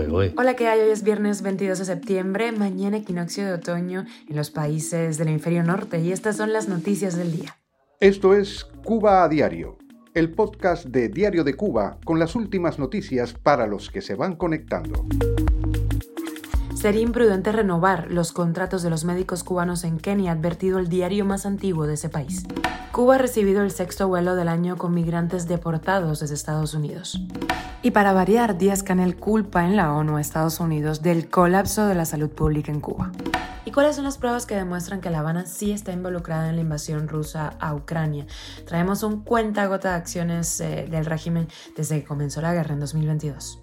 [0.00, 0.32] ¿eh?
[0.38, 0.80] Hola, ¿qué hay?
[0.80, 5.62] Hoy es viernes 22 de septiembre, mañana equinoccio de otoño en los países del hemisferio
[5.62, 7.58] norte y estas son las noticias del día.
[8.00, 9.76] Esto es Cuba a Diario,
[10.14, 14.36] el podcast de Diario de Cuba con las últimas noticias para los que se van
[14.36, 15.04] conectando.
[16.82, 21.46] Sería imprudente renovar los contratos de los médicos cubanos en Kenia, advertido el diario más
[21.46, 22.42] antiguo de ese país.
[22.90, 27.22] Cuba ha recibido el sexto vuelo del año con migrantes deportados desde Estados Unidos.
[27.82, 31.94] Y para variar, Díaz Canel culpa en la ONU a Estados Unidos del colapso de
[31.94, 33.12] la salud pública en Cuba.
[33.64, 36.62] ¿Y cuáles son las pruebas que demuestran que La Habana sí está involucrada en la
[36.62, 38.26] invasión rusa a Ucrania?
[38.66, 42.80] Traemos un cuenta gota de acciones eh, del régimen desde que comenzó la guerra en
[42.80, 43.62] 2022.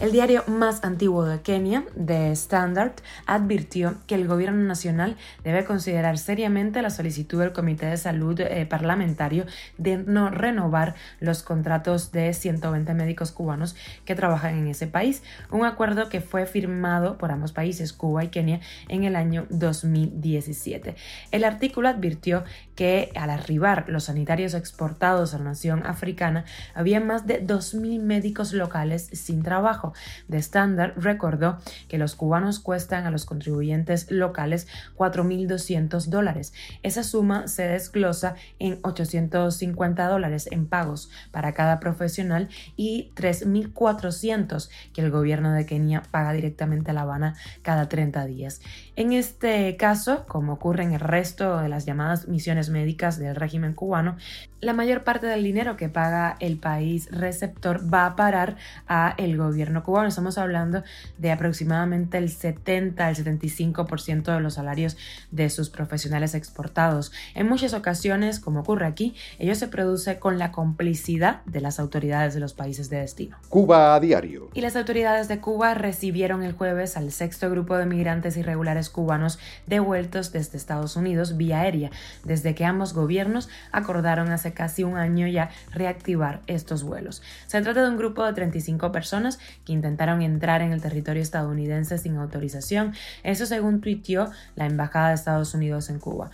[0.00, 2.94] El diario más antiguo de Kenia, The Standard,
[3.26, 8.66] advirtió que el gobierno nacional debe considerar seriamente la solicitud del Comité de Salud eh,
[8.66, 9.44] Parlamentario
[9.76, 15.66] de no renovar los contratos de 120 médicos cubanos que trabajan en ese país, un
[15.66, 20.96] acuerdo que fue firmado por ambos países, Cuba y Kenia, en el año 2017.
[21.30, 22.44] El artículo advirtió
[22.74, 26.44] que al arribar los sanitarios exportados a la nación africana,
[26.74, 29.81] había más de 2.000 médicos locales sin trabajo
[30.28, 36.52] de Standard recordó que los cubanos cuestan a los contribuyentes locales 4.200 dólares.
[36.82, 45.00] Esa suma se desglosa en 850 dólares en pagos para cada profesional y 3.400 que
[45.00, 48.60] el gobierno de Kenia paga directamente a La Habana cada 30 días.
[48.96, 53.74] En este caso, como ocurre en el resto de las llamadas misiones médicas del régimen
[53.74, 54.16] cubano,
[54.60, 59.36] la mayor parte del dinero que paga el país receptor va a parar a el
[59.36, 60.08] gobierno cubano.
[60.08, 60.82] Estamos hablando
[61.18, 64.96] de aproximadamente el 70 al 75% de los salarios
[65.30, 67.12] de sus profesionales exportados.
[67.34, 72.34] En muchas ocasiones, como ocurre aquí, ello se produce con la complicidad de las autoridades
[72.34, 73.36] de los países de destino.
[73.48, 74.50] Cuba a diario.
[74.54, 79.38] Y las autoridades de Cuba recibieron el jueves al sexto grupo de migrantes irregulares cubanos
[79.66, 81.90] devueltos desde Estados Unidos vía aérea,
[82.24, 87.22] desde que ambos gobiernos acordaron hace casi un año ya reactivar estos vuelos.
[87.46, 91.98] Se trata de un grupo de 35 personas que intentaron entrar en el territorio estadounidense
[91.98, 96.30] sin autorización, eso según tuiteó la Embajada de Estados Unidos en Cuba.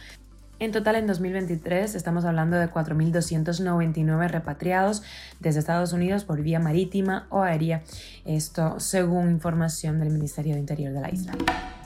[0.61, 5.03] En total, en 2023 estamos hablando de 4.299 repatriados
[5.39, 7.83] desde Estados Unidos por vía marítima o aérea,
[8.25, 11.33] esto según información del Ministerio de Interior de la isla.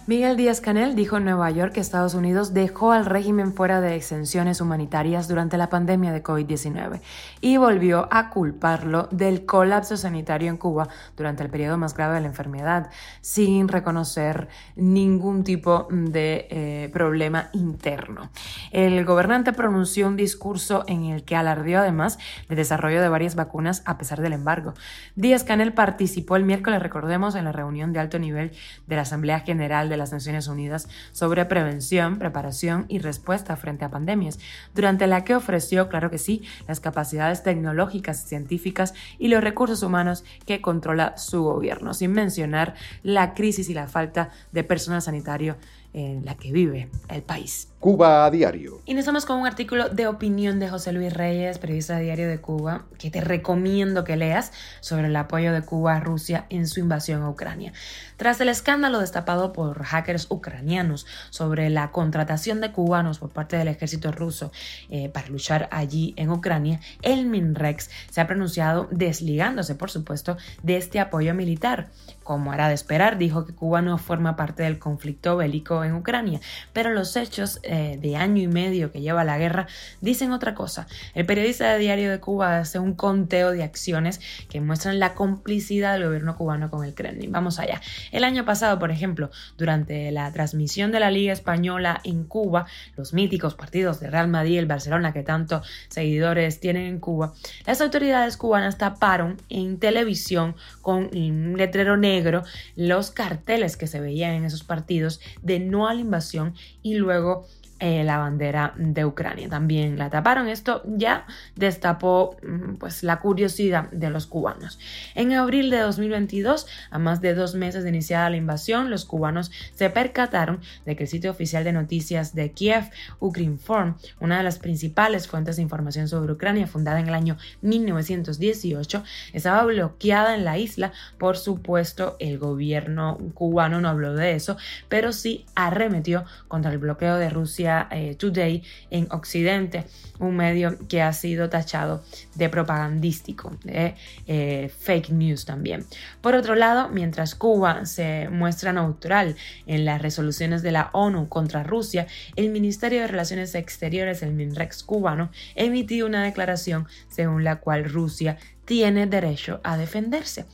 [0.09, 3.95] Miguel Díaz Canel dijo en Nueva York que Estados Unidos dejó al régimen fuera de
[3.95, 7.01] exenciones humanitarias durante la pandemia de COVID-19
[7.41, 12.23] y volvió a culparlo del colapso sanitario en Cuba durante el periodo más grave de
[12.23, 18.29] la enfermedad, sin reconocer ningún tipo de eh, problema interno.
[18.73, 22.19] El gobernante pronunció un discurso en el que alardeó además
[22.49, 24.75] del desarrollo de varias vacunas a pesar del embargo.
[25.15, 28.51] Díaz Canel participó el miércoles, recordemos, en la reunión de alto nivel
[28.89, 33.91] de la Asamblea General de las Naciones Unidas sobre prevención, preparación y respuesta frente a
[33.91, 34.39] pandemias,
[34.75, 39.83] durante la que ofreció, claro que sí, las capacidades tecnológicas y científicas y los recursos
[39.83, 45.57] humanos que controla su gobierno, sin mencionar la crisis y la falta de personal sanitario
[45.93, 47.72] en la que vive el país.
[47.83, 48.81] Cuba a diario.
[48.87, 53.11] Iniciamos con un artículo de opinión de José Luis Reyes, periodista Diario de Cuba, que
[53.11, 57.29] te recomiendo que leas sobre el apoyo de Cuba a Rusia en su invasión a
[57.29, 57.73] Ucrania.
[58.17, 63.67] Tras el escándalo destapado por hackers ucranianos sobre la contratación de cubanos por parte del
[63.67, 64.53] ejército ruso
[64.89, 70.77] eh, para luchar allí en Ucrania, el MINREX se ha pronunciado desligándose, por supuesto, de
[70.77, 71.89] este apoyo militar.
[72.23, 76.41] Como era de esperar, dijo que Cuba no forma parte del conflicto bélico en Ucrania,
[76.73, 79.67] pero los hechos de año y medio que lleva la guerra
[80.01, 80.87] dicen otra cosa.
[81.15, 85.95] El periodista de Diario de Cuba hace un conteo de acciones que muestran la complicidad
[85.95, 87.33] del gobierno cubano con el Kremlin.
[87.33, 87.81] Vamos allá.
[88.11, 92.67] El año pasado, por ejemplo, durante la transmisión de la Liga Española en Cuba,
[92.97, 97.33] los míticos partidos de Real Madrid y el Barcelona que tanto seguidores tienen en Cuba,
[97.67, 102.43] las autoridades cubanas taparon en televisión con un letrero negro
[102.77, 107.47] los carteles que se veían en esos partidos de no a la invasión y luego
[107.85, 109.49] eh, la bandera de Ucrania.
[109.49, 110.47] También la taparon.
[110.47, 111.27] Esto ya
[111.57, 114.79] destapó mm, pues, la curiosidad de los cubanos.
[115.17, 119.51] En abril de 2022, a más de dos meses de iniciada la invasión, los cubanos
[119.75, 122.89] se percataron de que el sitio oficial de noticias de Kiev,
[123.19, 129.03] Ukrinform, una de las principales fuentes de información sobre Ucrania, fundada en el año 1918,
[129.33, 130.93] estaba bloqueada en la isla.
[131.19, 134.57] Por supuesto, el gobierno cubano no habló de eso,
[134.89, 139.85] pero sí arremetió contra el bloqueo de Rusia Eh, Today en Occidente,
[140.19, 142.03] un medio que ha sido tachado
[142.35, 143.95] de propagandístico, de
[144.27, 145.85] eh, fake news también.
[146.21, 149.37] Por otro lado, mientras Cuba se muestra neutral
[149.67, 154.83] en las resoluciones de la ONU contra Rusia, el Ministerio de Relaciones Exteriores, el MINREX
[154.83, 160.47] cubano, emitió una declaración según la cual Rusia tiene derecho a defenderse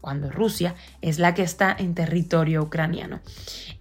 [0.00, 3.20] cuando Rusia es la que está en territorio ucraniano.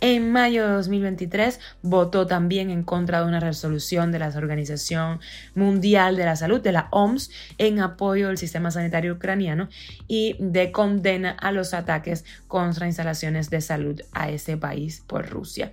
[0.02, 5.20] En mayo de 2023 votó también en contra de una resolución de la Organización
[5.56, 9.70] Mundial de la Salud, de la OMS, en apoyo del sistema sanitario ucraniano
[10.08, 15.72] y de condena a los ataques contra instalaciones de salud a ese país por Rusia.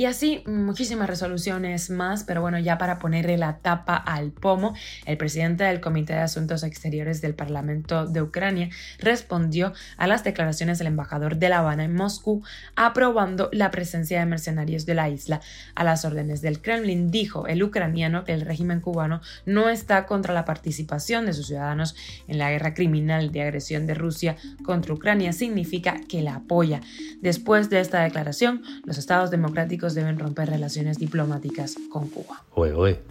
[0.00, 4.72] Y así muchísimas resoluciones más, pero bueno, ya para ponerle la tapa al pomo,
[5.04, 10.78] el presidente del Comité de Asuntos Exteriores del Parlamento de Ucrania respondió a las declaraciones
[10.78, 12.42] del embajador de La Habana en Moscú,
[12.76, 15.42] aprobando la presencia de mercenarios de la isla
[15.74, 17.10] a las órdenes del Kremlin.
[17.10, 21.94] Dijo el ucraniano que el régimen cubano no está contra la participación de sus ciudadanos
[22.26, 26.80] en la guerra criminal de agresión de Rusia contra Ucrania, significa que la apoya.
[27.20, 32.44] Después de esta declaración, los estados democráticos deben romper relaciones diplomáticas con Cuba.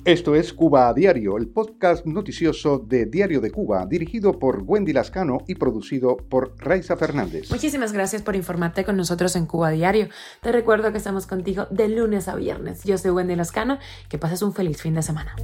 [0.06, 4.94] Esto es Cuba a Diario, el podcast noticioso de Diario de Cuba, dirigido por Wendy
[4.94, 7.50] Lascano y producido por Raiza Fernández.
[7.50, 10.10] Muchísimas gracias por informarte con nosotros en Cuba a Diario.
[10.42, 12.84] Te recuerdo que estamos contigo de lunes a viernes.
[12.84, 13.80] Yo soy Wendy Lascano.
[14.08, 15.36] Que pases un feliz fin de semana.